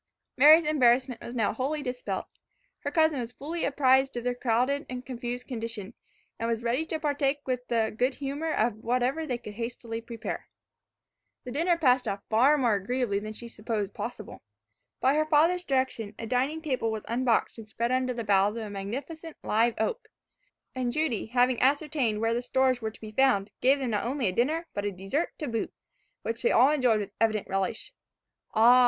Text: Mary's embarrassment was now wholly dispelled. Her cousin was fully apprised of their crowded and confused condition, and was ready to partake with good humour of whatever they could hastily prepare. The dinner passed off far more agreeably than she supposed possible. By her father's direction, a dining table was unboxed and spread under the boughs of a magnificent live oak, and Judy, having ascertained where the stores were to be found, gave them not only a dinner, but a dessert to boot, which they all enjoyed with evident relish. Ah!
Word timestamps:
Mary's 0.35 0.65
embarrassment 0.65 1.21
was 1.21 1.35
now 1.35 1.53
wholly 1.53 1.83
dispelled. 1.83 2.25
Her 2.79 2.89
cousin 2.89 3.19
was 3.19 3.33
fully 3.33 3.65
apprised 3.65 4.17
of 4.17 4.23
their 4.23 4.33
crowded 4.33 4.83
and 4.89 5.05
confused 5.05 5.45
condition, 5.47 5.93
and 6.39 6.49
was 6.49 6.63
ready 6.63 6.87
to 6.87 6.99
partake 6.99 7.41
with 7.45 7.67
good 7.69 8.15
humour 8.15 8.51
of 8.51 8.77
whatever 8.83 9.27
they 9.27 9.37
could 9.37 9.53
hastily 9.53 10.01
prepare. 10.01 10.49
The 11.43 11.51
dinner 11.51 11.77
passed 11.77 12.07
off 12.07 12.23
far 12.31 12.57
more 12.57 12.73
agreeably 12.73 13.19
than 13.19 13.33
she 13.33 13.47
supposed 13.47 13.93
possible. 13.93 14.41
By 15.01 15.13
her 15.13 15.25
father's 15.27 15.63
direction, 15.63 16.15
a 16.17 16.25
dining 16.25 16.63
table 16.63 16.91
was 16.91 17.03
unboxed 17.05 17.59
and 17.59 17.69
spread 17.69 17.91
under 17.91 18.15
the 18.15 18.23
boughs 18.23 18.55
of 18.57 18.63
a 18.63 18.71
magnificent 18.71 19.37
live 19.43 19.75
oak, 19.77 20.07
and 20.73 20.91
Judy, 20.91 21.27
having 21.27 21.61
ascertained 21.61 22.21
where 22.21 22.33
the 22.33 22.41
stores 22.41 22.81
were 22.81 22.89
to 22.89 23.01
be 23.01 23.11
found, 23.11 23.51
gave 23.61 23.77
them 23.77 23.91
not 23.91 24.03
only 24.03 24.25
a 24.27 24.31
dinner, 24.31 24.65
but 24.73 24.83
a 24.83 24.91
dessert 24.91 25.29
to 25.37 25.47
boot, 25.47 25.71
which 26.23 26.41
they 26.41 26.51
all 26.51 26.71
enjoyed 26.71 27.01
with 27.01 27.11
evident 27.21 27.47
relish. 27.47 27.93
Ah! 28.55 28.79